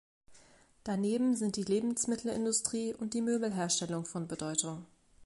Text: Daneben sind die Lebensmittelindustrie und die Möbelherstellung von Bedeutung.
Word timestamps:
Daneben 0.83 1.35
sind 1.35 1.57
die 1.57 1.63
Lebensmittelindustrie 1.63 2.95
und 2.95 3.13
die 3.13 3.21
Möbelherstellung 3.21 4.05
von 4.05 4.27
Bedeutung. 4.27 4.87